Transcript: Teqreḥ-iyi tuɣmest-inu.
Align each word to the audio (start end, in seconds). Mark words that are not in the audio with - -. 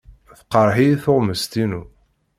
Teqreḥ-iyi 0.37 0.95
tuɣmest-inu. 1.03 1.81